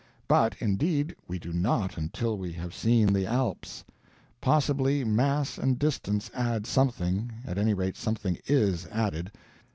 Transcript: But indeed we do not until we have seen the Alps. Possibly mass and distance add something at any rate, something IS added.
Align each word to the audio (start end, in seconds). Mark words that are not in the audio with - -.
But 0.27 0.55
indeed 0.59 1.15
we 1.27 1.37
do 1.37 1.53
not 1.53 1.95
until 1.95 2.35
we 2.35 2.53
have 2.53 2.73
seen 2.73 3.13
the 3.13 3.27
Alps. 3.27 3.83
Possibly 4.41 5.03
mass 5.03 5.59
and 5.59 5.77
distance 5.77 6.31
add 6.33 6.65
something 6.65 7.31
at 7.45 7.59
any 7.59 7.75
rate, 7.75 7.95
something 7.97 8.39
IS 8.47 8.87
added. 8.87 9.31